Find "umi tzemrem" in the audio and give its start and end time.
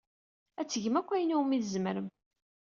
1.39-2.07